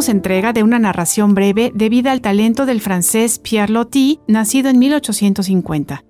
Hoy 0.00 0.04
haremos 0.04 0.16
entrega 0.16 0.54
de 0.54 0.62
una 0.62 0.78
narración 0.78 1.34
breve 1.34 1.72
debida 1.74 2.10
al 2.10 2.22
talento 2.22 2.64
del 2.64 2.80
francés 2.80 3.38
Pierre 3.38 3.70
Loti, 3.70 4.18
nacido 4.26 4.70
en 4.70 4.78
1850. 4.78 6.04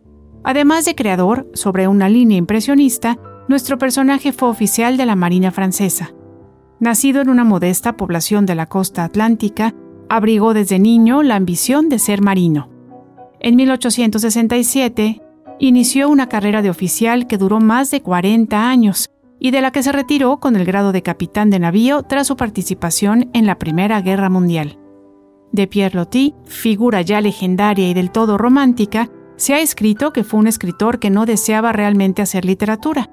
Además 0.45 0.85
de 0.85 0.95
creador, 0.95 1.51
sobre 1.55 1.89
una 1.89 2.09
línea 2.09 2.39
impresionista, 2.39 3.19
nuestro 3.49 3.79
personaje 3.79 4.31
fue 4.31 4.49
oficial 4.49 4.97
de 4.97 5.07
la 5.07 5.17
Marina 5.17 5.51
francesa. 5.51 6.13
Nacido 6.79 7.21
en 7.21 7.31
una 7.31 7.43
modesta 7.43 7.97
población 7.97 8.47
de 8.47 8.55
la 8.55 8.67
costa 8.67 9.03
atlántica, 9.03 9.75
abrigó 10.09 10.55
desde 10.55 10.79
niño 10.79 11.25
la 11.25 11.35
ambición 11.35 11.89
de 11.89 11.99
ser 11.99 12.23
marino. 12.23 12.71
En 13.41 13.57
1867, 13.57 15.21
inició 15.59 16.09
una 16.09 16.29
carrera 16.29 16.63
de 16.63 16.71
oficial 16.71 17.27
que 17.27 17.39
duró 17.39 17.59
más 17.59 17.91
de 17.91 18.03
40 18.03 18.69
años 18.71 19.11
y 19.41 19.51
de 19.51 19.63
la 19.63 19.73
que 19.73 19.83
se 19.83 19.91
retiró 19.91 20.39
con 20.39 20.55
el 20.55 20.65
grado 20.65 20.93
de 20.93 21.03
capitán 21.03 21.51
de 21.51 21.59
navío 21.59 22.03
tras 22.03 22.27
su 22.27 22.37
participación 22.37 23.31
en 23.33 23.47
la 23.47 23.59
Primera 23.59 24.01
Guerra 24.03 24.29
Mundial. 24.29 24.79
De 25.51 25.67
Pierre 25.67 25.97
Loti, 25.97 26.35
figura 26.45 27.01
ya 27.01 27.21
legendaria 27.21 27.89
y 27.89 27.95
del 27.95 28.13
todo 28.13 28.39
romántica, 28.39 29.09
se 29.37 29.55
ha 29.55 29.61
escrito 29.61 30.13
que 30.13 30.23
fue 30.23 30.39
un 30.39 30.47
escritor 30.47 30.99
que 30.99 31.11
no 31.11 31.25
deseaba 31.25 31.73
realmente 31.73 32.23
hacer 32.23 32.45
literatura. 32.45 33.11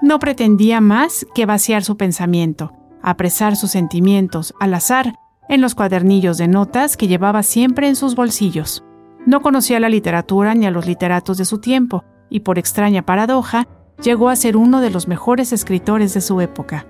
No 0.00 0.18
pretendía 0.18 0.80
más 0.80 1.26
que 1.34 1.44
vaciar 1.44 1.84
su 1.84 1.96
pensamiento, 1.96 2.72
apresar 3.02 3.54
sus 3.54 3.70
sentimientos 3.70 4.54
al 4.58 4.74
azar 4.74 5.14
en 5.48 5.60
los 5.60 5.74
cuadernillos 5.74 6.38
de 6.38 6.48
notas 6.48 6.96
que 6.96 7.08
llevaba 7.08 7.42
siempre 7.42 7.88
en 7.88 7.96
sus 7.96 8.14
bolsillos. 8.14 8.84
No 9.26 9.42
conocía 9.42 9.78
la 9.78 9.88
literatura 9.88 10.54
ni 10.54 10.66
a 10.66 10.70
los 10.70 10.86
literatos 10.86 11.36
de 11.36 11.44
su 11.44 11.58
tiempo, 11.58 12.04
y 12.30 12.40
por 12.40 12.58
extraña 12.58 13.02
paradoja, 13.02 13.68
llegó 14.02 14.28
a 14.28 14.36
ser 14.36 14.56
uno 14.56 14.80
de 14.80 14.90
los 14.90 15.08
mejores 15.08 15.52
escritores 15.52 16.14
de 16.14 16.20
su 16.20 16.40
época. 16.40 16.86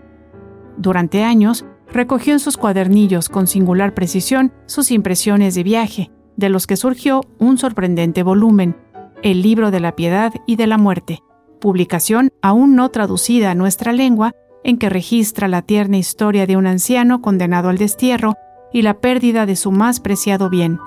Durante 0.77 1.25
años, 1.25 1.65
recogió 1.91 2.33
en 2.35 2.41
sus 2.41 2.57
cuadernillos 2.57 3.29
con 3.29 3.47
singular 3.47 3.95
precisión 3.95 4.53
sus 4.67 4.91
impresiones 4.91 5.55
de 5.55 5.63
viaje, 5.63 6.11
de 6.37 6.49
los 6.49 6.67
que 6.67 6.77
surgió 6.77 7.23
un 7.39 7.59
sorprendente 7.59 8.23
volumen, 8.23 8.77
El 9.23 9.43
libro 9.43 9.73
de 9.73 9.81
la 9.81 9.97
piedad 9.97 10.33
y 10.47 10.55
de 10.55 10.69
la 10.69 10.79
muerte, 10.79 11.21
publicación 11.61 12.31
aún 12.41 12.77
no 12.77 12.89
traducida 12.91 13.51
a 13.51 13.55
nuestra 13.55 13.93
lengua, 13.93 14.33
en 14.63 14.79
que 14.79 14.89
registra 14.89 15.49
la 15.49 15.63
tierna 15.63 15.99
historia 15.99 16.47
de 16.47 16.57
un 16.57 16.67
anciano 16.67 17.21
condenado 17.21 17.69
al 17.69 17.79
destierro 17.79 18.37
y 18.73 18.83
la 18.83 19.01
pérdida 19.01 19.47
de 19.47 19.57
su 19.57 19.73
más 19.73 19.99
preciado 19.99 20.51
bien. 20.51 20.79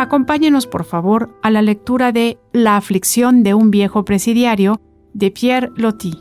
Acompáñenos, 0.00 0.68
por 0.68 0.84
favor, 0.84 1.36
a 1.42 1.50
la 1.50 1.60
lectura 1.60 2.12
de 2.12 2.38
La 2.52 2.76
aflicción 2.76 3.42
de 3.42 3.54
un 3.54 3.72
viejo 3.72 4.04
presidiario 4.04 4.80
de 5.12 5.32
Pierre 5.32 5.72
Loti. 5.74 6.16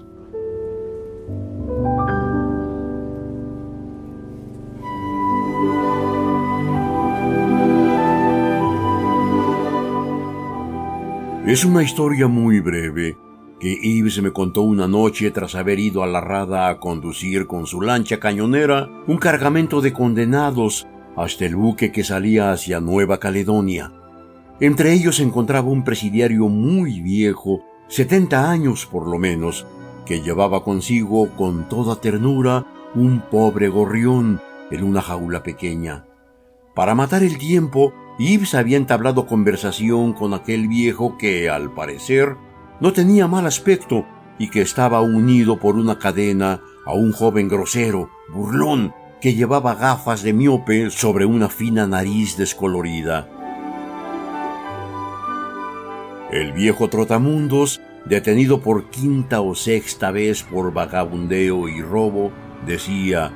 Es 11.45 11.63
una 11.63 11.83
historia 11.83 12.27
muy 12.27 12.59
breve 12.61 13.15
que 13.59 13.77
Yves 13.79 14.19
me 14.23 14.33
contó 14.33 14.63
una 14.63 14.87
noche 14.87 15.29
tras 15.29 15.53
haber 15.53 15.77
ido 15.77 16.01
a 16.01 16.07
la 16.07 16.19
rada 16.19 16.67
a 16.67 16.79
conducir 16.79 17.45
con 17.45 17.67
su 17.67 17.81
lancha 17.81 18.19
cañonera 18.19 18.89
un 19.05 19.17
cargamento 19.17 19.81
de 19.81 19.93
condenados 19.93 20.87
hasta 21.17 21.45
el 21.45 21.55
buque 21.55 21.91
que 21.91 22.03
salía 22.03 22.51
hacia 22.51 22.79
Nueva 22.79 23.19
Caledonia. 23.19 23.91
Entre 24.59 24.93
ellos 24.93 25.19
encontraba 25.19 25.67
un 25.67 25.83
presidiario 25.83 26.47
muy 26.47 27.01
viejo, 27.01 27.63
setenta 27.87 28.49
años 28.49 28.85
por 28.85 29.07
lo 29.07 29.17
menos, 29.17 29.65
que 30.05 30.21
llevaba 30.21 30.63
consigo 30.63 31.29
con 31.35 31.67
toda 31.67 31.99
ternura 31.99 32.65
un 32.95 33.21
pobre 33.29 33.67
gorrión 33.67 34.41
en 34.71 34.83
una 34.83 35.01
jaula 35.01 35.43
pequeña. 35.43 36.05
Para 36.75 36.95
matar 36.95 37.23
el 37.23 37.37
tiempo, 37.37 37.93
Yves 38.19 38.53
había 38.53 38.77
entablado 38.77 39.25
conversación 39.25 40.13
con 40.13 40.33
aquel 40.33 40.67
viejo 40.67 41.17
que, 41.17 41.49
al 41.49 41.73
parecer, 41.73 42.35
no 42.79 42.93
tenía 42.93 43.27
mal 43.27 43.47
aspecto 43.47 44.05
y 44.37 44.49
que 44.49 44.61
estaba 44.61 45.01
unido 45.01 45.59
por 45.59 45.75
una 45.75 45.97
cadena 45.97 46.61
a 46.85 46.93
un 46.93 47.11
joven 47.11 47.47
grosero, 47.47 48.09
burlón, 48.31 48.93
que 49.21 49.33
llevaba 49.33 49.75
gafas 49.75 50.23
de 50.23 50.33
miope 50.33 50.89
sobre 50.89 51.25
una 51.25 51.49
fina 51.49 51.87
nariz 51.87 52.37
descolorida. 52.37 53.27
El 56.31 56.51
viejo 56.53 56.89
trotamundos, 56.89 57.81
detenido 58.05 58.61
por 58.61 58.89
quinta 58.89 59.41
o 59.41 59.55
sexta 59.55 60.11
vez 60.11 60.43
por 60.43 60.73
vagabundeo 60.73 61.67
y 61.67 61.81
robo, 61.81 62.31
decía 62.65 63.31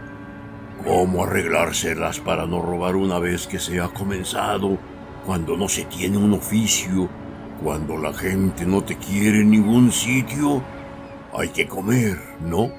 ¿Cómo 0.86 1.24
arreglárselas 1.24 2.20
para 2.20 2.46
no 2.46 2.62
robar 2.62 2.96
una 2.96 3.20
vez 3.20 3.48
que 3.48 3.60
se 3.60 3.80
ha 3.80 3.88
comenzado, 3.90 4.78
cuando 5.26 5.56
no 5.56 5.70
se 5.70 5.84
tiene 5.86 6.18
un 6.18 6.34
oficio 6.34 7.10
cuando 7.64 7.98
la 7.98 8.12
gente 8.12 8.66
no 8.66 8.84
te 8.84 8.98
quiere 8.98 9.42
en 9.42 9.52
ningún 9.52 9.92
sitio, 9.92 10.64
hay 11.34 11.50
que 11.50 11.68
comer, 11.68 12.18
¿no? 12.42 12.72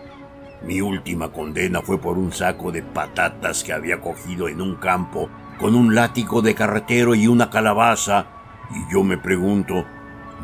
Mi 0.65 0.81
última 0.81 1.33
condena 1.33 1.83
fue 1.83 1.99
por 1.99 2.19
un 2.19 2.33
saco 2.33 2.71
de 2.71 2.83
patatas 2.83 3.65
que 3.65 3.73
había 3.73 4.01
cogido 4.01 4.49
en 4.49 4.61
un 4.61 4.77
campo 4.77 5.29
con 5.59 5.75
un 5.75 5.95
látigo 5.95 6.43
de 6.43 6.55
carretero 6.55 7.15
y 7.15 7.27
una 7.27 7.51
calabaza, 7.51 8.27
y 8.71 8.93
yo 8.93 9.03
me 9.03 9.19
pregunto, 9.19 9.85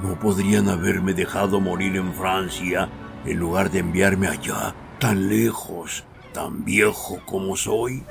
¿no 0.03 0.19
podrían 0.19 0.69
haberme 0.69 1.15
dejado 1.15 1.61
morir 1.61 1.97
en 1.97 2.13
Francia 2.15 2.89
en 3.25 3.39
lugar 3.39 3.71
de 3.71 3.81
enviarme 3.81 4.29
allá, 4.29 4.75
tan 4.99 5.29
lejos, 5.29 6.05
tan 6.33 6.65
viejo 6.65 7.21
como 7.27 7.57
soy? 7.57 8.05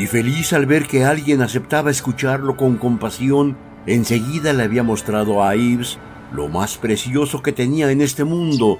y 0.00 0.06
feliz 0.06 0.54
al 0.54 0.64
ver 0.64 0.86
que 0.86 1.04
alguien 1.04 1.42
aceptaba 1.42 1.90
escucharlo 1.90 2.56
con 2.56 2.78
compasión, 2.78 3.54
enseguida 3.86 4.52
le 4.52 4.64
había 4.64 4.82
mostrado 4.82 5.42
a 5.42 5.56
Ives 5.56 5.98
lo 6.32 6.48
más 6.48 6.78
precioso 6.78 7.42
que 7.42 7.52
tenía 7.52 7.90
en 7.90 8.00
este 8.00 8.24
mundo, 8.24 8.78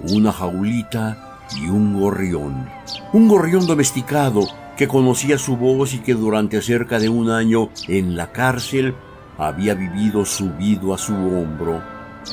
una 0.00 0.32
jaulita 0.32 1.40
y 1.56 1.68
un 1.68 2.00
gorrión. 2.00 2.68
Un 3.12 3.28
gorrión 3.28 3.66
domesticado 3.66 4.46
que 4.76 4.88
conocía 4.88 5.38
su 5.38 5.56
voz 5.56 5.94
y 5.94 5.98
que 5.98 6.14
durante 6.14 6.62
cerca 6.62 6.98
de 6.98 7.08
un 7.08 7.30
año 7.30 7.70
en 7.88 8.16
la 8.16 8.32
cárcel 8.32 8.94
había 9.36 9.74
vivido 9.74 10.24
subido 10.24 10.94
a 10.94 10.98
su 10.98 11.14
hombro. 11.14 11.82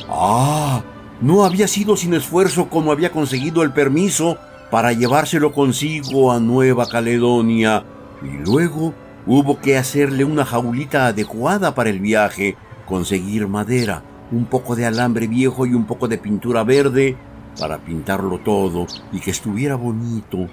¡Ah! 0.10 0.84
No 1.22 1.46
había 1.46 1.68
sido 1.68 1.96
sin 1.96 2.14
esfuerzo 2.14 2.70
como 2.70 2.92
había 2.92 3.12
conseguido 3.12 3.64
el 3.64 3.72
permiso 3.72 4.38
para 4.70 4.92
llevárselo 4.92 5.54
consigo 5.54 6.32
a 6.32 6.40
Nueva 6.40 6.88
Caledonia, 6.88 7.86
y 8.22 8.38
luego 8.44 8.94
hubo 9.28 9.60
que 9.60 9.78
hacerle 9.78 10.24
una 10.24 10.46
jaulita 10.46 11.08
adecuada 11.08 11.74
para 11.76 11.90
el 11.90 12.00
viaje, 12.00 12.56
conseguir 12.86 13.48
madera, 13.48 14.04
un 14.32 14.46
poco 14.46 14.76
de 14.76 14.86
alambre 14.86 15.28
viejo 15.28 15.66
y 15.66 15.74
un 15.74 15.86
poco 15.86 16.08
de 16.08 16.18
pintura 16.18 16.64
verde 16.64 17.18
para 17.60 17.78
pintarlo 17.80 18.40
todo 18.40 18.88
y 19.12 19.20
que 19.20 19.32
estuviera 19.32 19.76
bonito. 19.76 20.48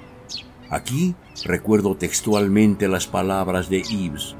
Aquí 0.71 1.15
recuerdo 1.45 1.97
textualmente 1.97 2.89
las 2.89 3.07
palabras 3.07 3.69
de 3.69 3.83
Yves. 3.83 4.37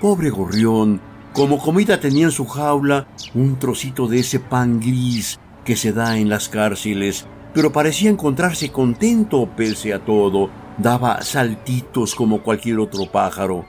Pobre 0.00 0.30
gorrión, 0.30 1.00
como 1.32 1.58
comida 1.58 1.98
tenía 1.98 2.26
en 2.26 2.30
su 2.30 2.46
jaula 2.46 3.08
un 3.34 3.58
trocito 3.58 4.06
de 4.06 4.20
ese 4.20 4.38
pan 4.38 4.78
gris 4.78 5.40
que 5.64 5.76
se 5.76 5.92
da 5.92 6.18
en 6.18 6.28
las 6.28 6.48
cárceles, 6.48 7.26
pero 7.54 7.72
parecía 7.72 8.10
encontrarse 8.10 8.70
contento 8.70 9.48
pese 9.56 9.94
a 9.94 10.04
todo 10.04 10.50
daba 10.78 11.22
saltitos 11.22 12.14
como 12.14 12.42
cualquier 12.42 12.78
otro 12.78 13.10
pájaro. 13.10 13.64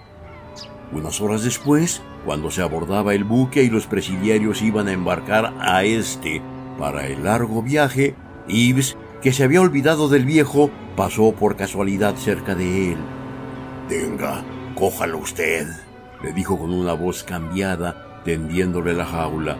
Unas 0.91 1.21
horas 1.21 1.43
después, 1.43 2.01
cuando 2.25 2.51
se 2.51 2.61
abordaba 2.61 3.13
el 3.13 3.23
buque 3.23 3.63
y 3.63 3.69
los 3.69 3.85
presidiarios 3.85 4.61
iban 4.61 4.87
a 4.87 4.93
embarcar 4.93 5.53
a 5.59 5.83
este 5.83 6.41
para 6.79 7.07
el 7.07 7.23
largo 7.23 7.61
viaje, 7.61 8.15
Ives, 8.47 8.97
que 9.21 9.33
se 9.33 9.43
había 9.43 9.61
olvidado 9.61 10.09
del 10.09 10.25
viejo, 10.25 10.69
pasó 10.95 11.31
por 11.33 11.55
casualidad 11.55 12.15
cerca 12.15 12.55
de 12.55 12.93
él. 12.93 12.97
Tenga, 13.89 14.43
cójalo 14.75 15.19
usted, 15.19 15.67
le 16.23 16.33
dijo 16.33 16.57
con 16.57 16.71
una 16.73 16.93
voz 16.93 17.23
cambiada, 17.23 18.21
tendiéndole 18.23 18.93
la 18.93 19.05
jaula. 19.05 19.57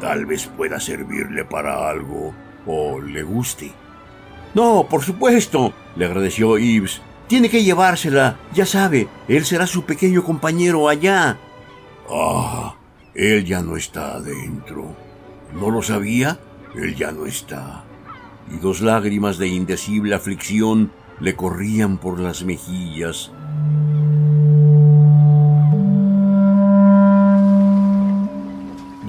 Tal 0.00 0.26
vez 0.26 0.46
pueda 0.56 0.80
servirle 0.80 1.44
para 1.44 1.88
algo 1.88 2.34
o 2.66 3.00
le 3.00 3.22
guste. 3.22 3.72
No, 4.54 4.86
por 4.88 5.02
supuesto, 5.02 5.72
le 5.96 6.04
agradeció 6.04 6.58
Ives. 6.58 7.02
Tiene 7.26 7.48
que 7.48 7.62
llevársela, 7.62 8.38
ya 8.52 8.66
sabe, 8.66 9.08
él 9.28 9.44
será 9.44 9.66
su 9.66 9.84
pequeño 9.84 10.24
compañero 10.24 10.88
allá. 10.88 11.38
Ah, 12.10 12.74
él 13.14 13.44
ya 13.44 13.62
no 13.62 13.76
está 13.76 14.14
adentro. 14.14 14.96
¿No 15.54 15.70
lo 15.70 15.82
sabía? 15.82 16.40
Él 16.74 16.94
ya 16.96 17.12
no 17.12 17.26
está. 17.26 17.84
Y 18.52 18.58
dos 18.58 18.80
lágrimas 18.80 19.38
de 19.38 19.48
indecible 19.48 20.14
aflicción 20.14 20.92
le 21.20 21.36
corrían 21.36 21.98
por 21.98 22.18
las 22.18 22.42
mejillas. 22.42 23.30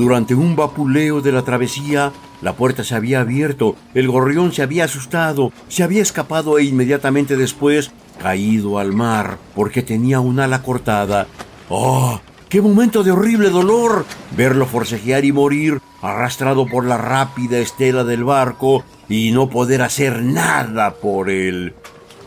Durante 0.01 0.33
un 0.33 0.55
vapuleo 0.55 1.21
de 1.21 1.31
la 1.31 1.43
travesía, 1.43 2.11
la 2.41 2.53
puerta 2.53 2.83
se 2.83 2.95
había 2.95 3.19
abierto, 3.19 3.75
el 3.93 4.07
gorrión 4.07 4.51
se 4.51 4.63
había 4.63 4.85
asustado, 4.85 5.51
se 5.67 5.83
había 5.83 6.01
escapado 6.01 6.57
e 6.57 6.63
inmediatamente 6.63 7.37
después 7.37 7.91
caído 8.19 8.79
al 8.79 8.93
mar 8.93 9.37
porque 9.53 9.83
tenía 9.83 10.19
un 10.19 10.39
ala 10.39 10.63
cortada. 10.63 11.27
¡Oh! 11.69 12.19
¡Qué 12.49 12.61
momento 12.63 13.03
de 13.03 13.11
horrible 13.11 13.51
dolor! 13.51 14.07
Verlo 14.35 14.65
forcejear 14.65 15.23
y 15.23 15.33
morir, 15.33 15.79
arrastrado 16.01 16.65
por 16.65 16.83
la 16.83 16.97
rápida 16.97 17.59
estela 17.59 18.03
del 18.03 18.23
barco 18.23 18.83
y 19.07 19.29
no 19.29 19.51
poder 19.51 19.83
hacer 19.83 20.23
nada 20.23 20.95
por 20.95 21.29
él. 21.29 21.75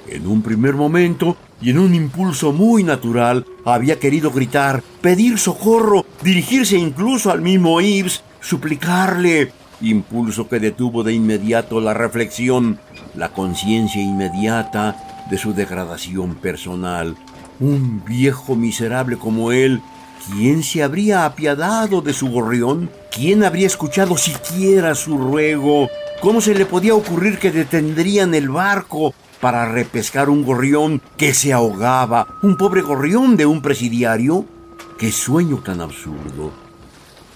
En 0.08 0.26
un 0.26 0.42
primer 0.42 0.74
momento, 0.74 1.36
y 1.60 1.70
en 1.70 1.78
un 1.78 1.94
impulso 1.94 2.52
muy 2.52 2.82
natural, 2.82 3.46
había 3.64 3.98
querido 3.98 4.30
gritar, 4.30 4.82
pedir 5.00 5.38
socorro, 5.38 6.04
dirigirse 6.22 6.76
incluso 6.76 7.30
al 7.30 7.40
mismo 7.40 7.80
Ives, 7.80 8.22
suplicarle, 8.40 9.52
impulso 9.80 10.48
que 10.48 10.60
detuvo 10.60 11.02
de 11.02 11.14
inmediato 11.14 11.80
la 11.80 11.94
reflexión, 11.94 12.78
la 13.14 13.30
conciencia 13.30 14.02
inmediata 14.02 15.24
de 15.30 15.38
su 15.38 15.54
degradación 15.54 16.34
personal. 16.34 17.16
Un 17.60 18.04
viejo 18.04 18.56
miserable 18.56 19.16
como 19.16 19.52
él, 19.52 19.80
¿quién 20.30 20.62
se 20.62 20.82
habría 20.82 21.24
apiadado 21.24 22.02
de 22.02 22.12
su 22.12 22.28
gorrión? 22.28 22.90
¿Quién 23.10 23.42
habría 23.42 23.66
escuchado 23.66 24.18
siquiera 24.18 24.94
su 24.94 25.16
ruego? 25.16 25.88
¿Cómo 26.20 26.40
se 26.40 26.54
le 26.54 26.66
podía 26.66 26.94
ocurrir 26.94 27.38
que 27.38 27.50
detendrían 27.50 28.34
el 28.34 28.50
barco 28.50 29.14
para 29.40 29.66
repescar 29.66 30.28
un 30.28 30.44
gorrión 30.44 31.00
que 31.16 31.34
se 31.34 31.52
ahogaba, 31.52 32.26
un 32.42 32.56
pobre 32.56 32.82
gorrión 32.82 33.36
de 33.36 33.46
un 33.46 33.62
presidiario? 33.62 34.44
¡Qué 34.98 35.10
sueño 35.12 35.58
tan 35.58 35.81
absurdo! 35.81 36.52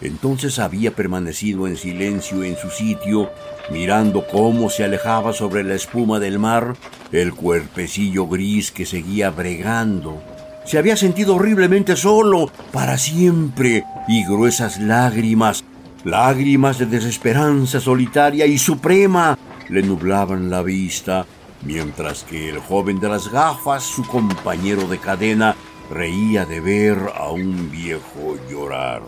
Entonces 0.01 0.59
había 0.59 0.93
permanecido 0.93 1.67
en 1.67 1.77
silencio 1.77 2.45
en 2.45 2.57
su 2.57 2.71
sitio, 2.71 3.31
mirando 3.71 4.27
cómo 4.27 4.71
se 4.71 4.85
alejaba 4.85 5.33
sobre 5.33 5.65
la 5.65 5.75
espuma 5.75 6.21
del 6.21 6.39
mar 6.39 6.77
el 7.11 7.35
cuerpecillo 7.35 8.29
gris 8.29 8.71
que 8.71 8.87
seguía 8.87 9.31
bregando. 9.31 10.23
Se 10.65 10.79
había 10.79 10.97
sentido 10.97 11.37
horriblemente 11.37 11.97
solo, 11.97 12.51
para 12.73 12.99
siempre, 12.99 13.85
y 14.07 14.25
gruesas 14.25 14.79
lágrimas, 14.79 15.65
lágrimas 16.05 16.79
de 16.79 16.87
desesperanza 16.87 17.81
solitaria 17.81 18.47
y 18.47 18.59
suprema, 18.59 19.39
le 19.69 19.83
nublaban 19.83 20.51
la 20.51 20.63
vista 20.63 21.27
mientras 21.63 22.25
que 22.25 22.49
el 22.49 22.59
joven 22.59 23.01
de 23.01 23.09
las 23.09 23.31
gafas, 23.31 23.85
su 23.85 24.05
compañero 24.07 24.87
de 24.89 24.99
cadena, 24.99 25.57
reía 25.91 26.45
de 26.45 26.61
ver 26.61 26.99
a 27.15 27.31
un 27.31 27.71
viejo 27.71 28.37
llorar. 28.51 29.03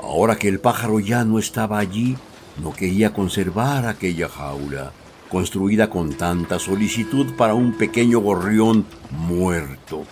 Ahora 0.00 0.36
que 0.36 0.48
el 0.48 0.60
pájaro 0.60 1.00
ya 1.00 1.24
no 1.24 1.38
estaba 1.38 1.78
allí, 1.78 2.16
no 2.62 2.72
quería 2.72 3.12
conservar 3.12 3.86
aquella 3.86 4.28
jaula, 4.28 4.92
construida 5.30 5.88
con 5.88 6.12
tanta 6.12 6.58
solicitud 6.58 7.34
para 7.36 7.54
un 7.54 7.76
pequeño 7.76 8.20
gorrión 8.20 8.84
muerto. 9.10 10.04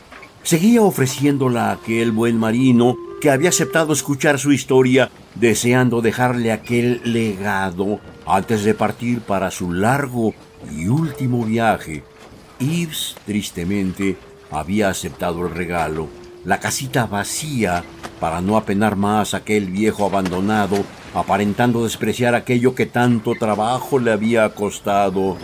Seguía 0.43 0.83
ofreciéndola 0.83 1.71
a 1.71 1.73
aquel 1.73 2.11
buen 2.11 2.37
marino 2.37 2.97
que 3.21 3.31
había 3.31 3.51
aceptado 3.51 3.93
escuchar 3.93 4.41
su 4.41 4.51
historia, 4.51 5.11
deseando 5.37 6.01
dejarle 6.01 6.51
aquel 6.51 7.01
legado 7.05 8.01
antes 8.27 8.65
de 8.65 8.75
partir 8.75 9.21
para 9.21 9.53
su 9.53 9.73
largo 9.73 10.35
y 10.77 10.89
último 10.89 11.45
viaje, 11.45 12.03
Yves 12.59 13.17
tristemente 13.27 14.17
había 14.51 14.89
aceptado 14.89 15.47
el 15.47 15.55
regalo, 15.55 16.09
la 16.45 16.61
casita 16.61 17.07
vacía, 17.07 17.85
para 18.21 18.41
no 18.41 18.57
apenar 18.57 18.97
más 18.97 19.35
a 19.35 19.39
aquel 19.39 19.67
viejo 19.67 20.05
abandonado, 20.07 20.77
aparentando 21.15 21.85
despreciar 21.85 22.35
aquello 22.35 22.75
que 22.75 22.87
tanto 22.87 23.35
trabajo 23.35 23.99
le 23.99 24.13
había 24.13 24.49
costado. 24.51 25.37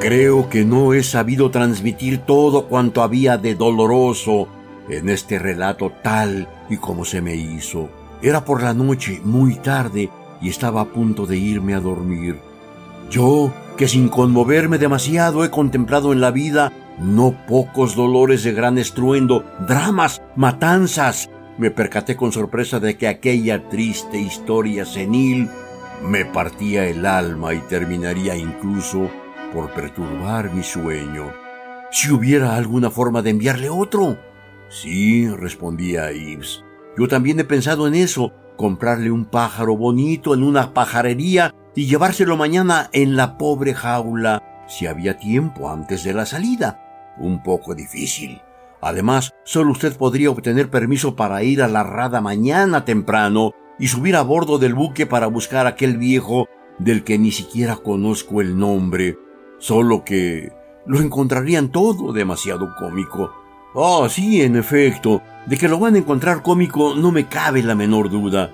Creo 0.00 0.48
que 0.48 0.64
no 0.64 0.94
he 0.94 1.02
sabido 1.02 1.50
transmitir 1.50 2.18
todo 2.18 2.66
cuanto 2.66 3.02
había 3.02 3.38
de 3.38 3.54
doloroso 3.54 4.48
en 4.88 5.08
este 5.08 5.38
relato 5.38 5.92
tal 6.02 6.48
y 6.68 6.76
como 6.76 7.04
se 7.04 7.20
me 7.20 7.36
hizo. 7.36 7.88
Era 8.20 8.44
por 8.44 8.62
la 8.62 8.74
noche, 8.74 9.20
muy 9.24 9.56
tarde, 9.56 10.10
y 10.40 10.48
estaba 10.48 10.80
a 10.80 10.86
punto 10.86 11.26
de 11.26 11.36
irme 11.36 11.74
a 11.74 11.80
dormir. 11.80 12.51
Yo, 13.12 13.52
que 13.76 13.88
sin 13.88 14.08
conmoverme 14.08 14.78
demasiado 14.78 15.44
he 15.44 15.50
contemplado 15.50 16.14
en 16.14 16.22
la 16.22 16.30
vida 16.30 16.72
no 16.98 17.36
pocos 17.46 17.94
dolores 17.94 18.42
de 18.42 18.54
gran 18.54 18.78
estruendo, 18.78 19.44
dramas, 19.68 20.22
matanzas, 20.34 21.28
me 21.58 21.70
percaté 21.70 22.16
con 22.16 22.32
sorpresa 22.32 22.80
de 22.80 22.96
que 22.96 23.08
aquella 23.08 23.68
triste 23.68 24.18
historia 24.18 24.86
senil 24.86 25.50
me 26.02 26.24
partía 26.24 26.86
el 26.86 27.04
alma 27.04 27.52
y 27.52 27.58
terminaría 27.60 28.34
incluso 28.34 29.10
por 29.52 29.70
perturbar 29.72 30.54
mi 30.54 30.62
sueño. 30.62 31.32
Si 31.90 32.10
hubiera 32.10 32.56
alguna 32.56 32.90
forma 32.90 33.20
de 33.20 33.28
enviarle 33.28 33.68
otro. 33.68 34.16
Sí, 34.70 35.28
respondía 35.28 36.12
Ives. 36.12 36.64
Yo 36.96 37.08
también 37.08 37.38
he 37.40 37.44
pensado 37.44 37.86
en 37.86 37.94
eso, 37.94 38.32
comprarle 38.56 39.10
un 39.10 39.26
pájaro 39.26 39.76
bonito 39.76 40.32
en 40.32 40.42
una 40.42 40.72
pajarería 40.72 41.54
y 41.74 41.86
llevárselo 41.86 42.36
mañana 42.36 42.88
en 42.92 43.16
la 43.16 43.38
pobre 43.38 43.74
jaula 43.74 44.42
si 44.66 44.86
había 44.86 45.18
tiempo 45.18 45.70
antes 45.70 46.04
de 46.04 46.14
la 46.14 46.26
salida. 46.26 47.14
Un 47.18 47.42
poco 47.42 47.74
difícil. 47.74 48.40
Además, 48.80 49.32
solo 49.44 49.72
usted 49.72 49.96
podría 49.96 50.30
obtener 50.30 50.70
permiso 50.70 51.14
para 51.14 51.42
ir 51.42 51.62
a 51.62 51.68
la 51.68 51.82
rada 51.82 52.20
mañana 52.20 52.84
temprano 52.84 53.52
y 53.78 53.88
subir 53.88 54.16
a 54.16 54.22
bordo 54.22 54.58
del 54.58 54.74
buque 54.74 55.06
para 55.06 55.26
buscar 55.28 55.66
a 55.66 55.70
aquel 55.70 55.98
viejo 55.98 56.48
del 56.78 57.04
que 57.04 57.18
ni 57.18 57.30
siquiera 57.30 57.76
conozco 57.76 58.40
el 58.40 58.58
nombre, 58.58 59.18
solo 59.58 60.04
que 60.04 60.52
lo 60.86 61.00
encontrarían 61.00 61.70
todo 61.70 62.12
demasiado 62.12 62.74
cómico. 62.76 63.32
Oh, 63.74 64.08
sí, 64.08 64.42
en 64.42 64.56
efecto, 64.56 65.22
de 65.46 65.56
que 65.56 65.68
lo 65.68 65.78
van 65.78 65.94
a 65.94 65.98
encontrar 65.98 66.42
cómico 66.42 66.94
no 66.94 67.12
me 67.12 67.28
cabe 67.28 67.62
la 67.62 67.74
menor 67.74 68.10
duda. 68.10 68.50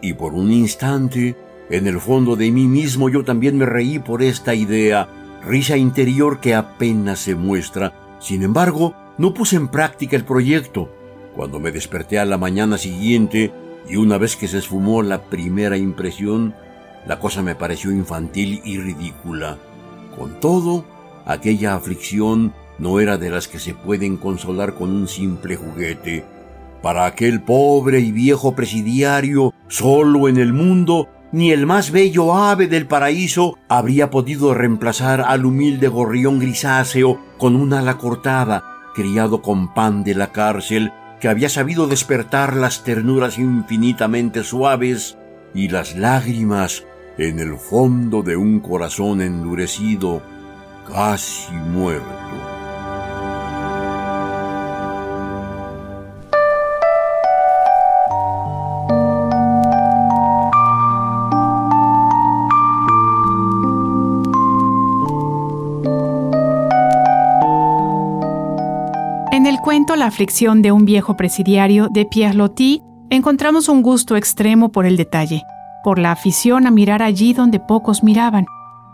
Y 0.00 0.14
por 0.14 0.32
un 0.32 0.50
instante 0.50 1.36
en 1.70 1.86
el 1.86 2.00
fondo 2.00 2.34
de 2.34 2.50
mí 2.50 2.66
mismo 2.66 3.08
yo 3.08 3.24
también 3.24 3.56
me 3.56 3.64
reí 3.64 4.00
por 4.00 4.22
esta 4.22 4.54
idea, 4.54 5.08
risa 5.46 5.76
interior 5.76 6.40
que 6.40 6.54
apenas 6.54 7.20
se 7.20 7.36
muestra. 7.36 7.92
Sin 8.18 8.42
embargo, 8.42 8.94
no 9.18 9.32
puse 9.32 9.56
en 9.56 9.68
práctica 9.68 10.16
el 10.16 10.24
proyecto. 10.24 10.92
Cuando 11.34 11.60
me 11.60 11.70
desperté 11.70 12.18
a 12.18 12.24
la 12.24 12.38
mañana 12.38 12.76
siguiente 12.76 13.52
y 13.88 13.96
una 13.96 14.18
vez 14.18 14.34
que 14.34 14.48
se 14.48 14.58
esfumó 14.58 15.02
la 15.02 15.22
primera 15.22 15.76
impresión, 15.76 16.54
la 17.06 17.20
cosa 17.20 17.40
me 17.40 17.54
pareció 17.54 17.92
infantil 17.92 18.60
y 18.64 18.78
ridícula. 18.78 19.56
Con 20.18 20.40
todo, 20.40 20.84
aquella 21.24 21.76
aflicción 21.76 22.52
no 22.78 22.98
era 22.98 23.16
de 23.16 23.30
las 23.30 23.46
que 23.46 23.60
se 23.60 23.74
pueden 23.74 24.16
consolar 24.16 24.74
con 24.74 24.90
un 24.90 25.06
simple 25.06 25.54
juguete. 25.54 26.24
Para 26.82 27.06
aquel 27.06 27.42
pobre 27.42 28.00
y 28.00 28.10
viejo 28.10 28.56
presidiario, 28.56 29.54
solo 29.68 30.28
en 30.28 30.38
el 30.38 30.52
mundo, 30.52 31.08
ni 31.32 31.52
el 31.52 31.66
más 31.66 31.90
bello 31.90 32.34
ave 32.34 32.66
del 32.66 32.86
paraíso 32.86 33.58
habría 33.68 34.10
podido 34.10 34.54
reemplazar 34.54 35.20
al 35.20 35.44
humilde 35.44 35.88
gorrión 35.88 36.38
grisáceo 36.38 37.20
con 37.38 37.56
un 37.56 37.72
ala 37.72 37.98
cortada, 37.98 38.64
criado 38.94 39.42
con 39.42 39.72
pan 39.72 40.02
de 40.02 40.14
la 40.14 40.32
cárcel, 40.32 40.92
que 41.20 41.28
había 41.28 41.48
sabido 41.48 41.86
despertar 41.86 42.56
las 42.56 42.82
ternuras 42.82 43.38
infinitamente 43.38 44.42
suaves 44.42 45.18
y 45.54 45.68
las 45.68 45.94
lágrimas 45.96 46.84
en 47.18 47.38
el 47.38 47.56
fondo 47.56 48.22
de 48.22 48.36
un 48.36 48.60
corazón 48.60 49.20
endurecido, 49.20 50.22
casi 50.88 51.52
muerto. 51.52 52.49
La 69.96 70.06
aflicción 70.06 70.62
de 70.62 70.72
un 70.72 70.84
viejo 70.84 71.16
presidiario 71.16 71.88
de 71.90 72.06
Pierre 72.06 72.34
Loti 72.34 72.80
encontramos 73.10 73.68
un 73.68 73.82
gusto 73.82 74.16
extremo 74.16 74.70
por 74.70 74.86
el 74.86 74.96
detalle, 74.96 75.42
por 75.82 75.98
la 75.98 76.12
afición 76.12 76.66
a 76.66 76.70
mirar 76.70 77.02
allí 77.02 77.34
donde 77.34 77.58
pocos 77.58 78.02
miraban. 78.04 78.46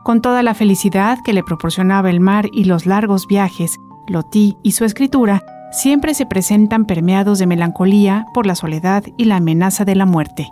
Con 0.04 0.22
toda 0.22 0.42
la 0.42 0.54
felicidad 0.54 1.18
que 1.24 1.34
le 1.34 1.44
proporcionaba 1.44 2.10
el 2.10 2.18
mar 2.18 2.46
y 2.52 2.64
los 2.64 2.86
largos 2.86 3.28
viajes, 3.28 3.76
Loti 4.08 4.56
y 4.64 4.72
su 4.72 4.84
escritura 4.84 5.44
siempre 5.70 6.14
se 6.14 6.26
presentan 6.26 6.86
permeados 6.86 7.38
de 7.38 7.46
melancolía 7.46 8.26
por 8.32 8.46
la 8.46 8.56
soledad 8.56 9.04
y 9.18 9.26
la 9.26 9.36
amenaza 9.36 9.84
de 9.84 9.94
la 9.94 10.06
muerte. 10.06 10.48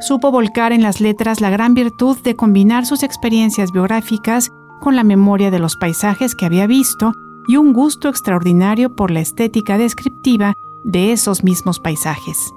Supo 0.00 0.32
volcar 0.32 0.72
en 0.72 0.82
las 0.82 1.00
letras 1.00 1.40
la 1.40 1.50
gran 1.50 1.72
virtud 1.72 2.18
de 2.22 2.34
combinar 2.34 2.84
sus 2.84 3.02
experiencias 3.02 3.72
biográficas 3.72 4.50
con 4.80 4.96
la 4.96 5.04
memoria 5.04 5.50
de 5.50 5.60
los 5.60 5.76
paisajes 5.76 6.34
que 6.34 6.44
había 6.44 6.66
visto 6.66 7.12
y 7.48 7.56
un 7.56 7.72
gusto 7.72 8.08
extraordinario 8.08 8.94
por 8.94 9.10
la 9.10 9.20
estética 9.20 9.78
descriptiva 9.78 10.54
de 10.84 11.12
esos 11.12 11.42
mismos 11.42 11.80
paisajes. 11.80 12.52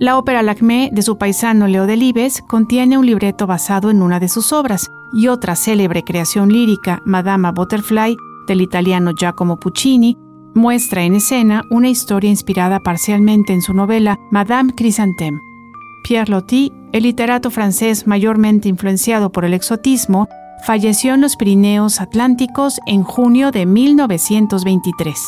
La 0.00 0.16
ópera 0.16 0.44
Lacmé 0.44 0.90
de 0.92 1.02
su 1.02 1.18
paisano 1.18 1.66
Leo 1.66 1.86
Delibes 1.86 2.42
contiene 2.46 2.96
un 2.96 3.06
libreto 3.06 3.48
basado 3.48 3.90
en 3.90 4.00
una 4.00 4.20
de 4.20 4.28
sus 4.28 4.52
obras 4.52 4.92
y 5.12 5.26
otra 5.26 5.56
célebre 5.56 6.04
creación 6.04 6.50
lírica, 6.52 7.02
Madama 7.04 7.50
Butterfly, 7.50 8.16
del 8.46 8.60
italiano 8.60 9.12
Giacomo 9.12 9.58
Puccini, 9.58 10.16
muestra 10.54 11.02
en 11.02 11.16
escena 11.16 11.64
una 11.70 11.88
historia 11.88 12.30
inspirada 12.30 12.80
parcialmente 12.80 13.52
en 13.52 13.60
su 13.60 13.74
novela 13.74 14.20
Madame 14.30 14.72
Chrysanthème. 14.72 15.40
Pierre 16.04 16.30
Loti, 16.30 16.72
el 16.92 17.02
literato 17.02 17.50
francés 17.50 18.06
mayormente 18.06 18.68
influenciado 18.68 19.30
por 19.32 19.44
el 19.44 19.52
exotismo, 19.52 20.28
falleció 20.64 21.14
en 21.14 21.20
los 21.20 21.36
Pirineos 21.36 22.00
Atlánticos 22.00 22.80
en 22.86 23.02
junio 23.02 23.50
de 23.50 23.66
1923. 23.66 25.18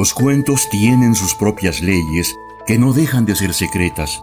Los 0.00 0.14
cuentos 0.14 0.68
tienen 0.70 1.14
sus 1.14 1.34
propias 1.34 1.82
leyes 1.82 2.34
que 2.66 2.78
no 2.78 2.94
dejan 2.94 3.26
de 3.26 3.34
ser 3.34 3.52
secretas. 3.52 4.22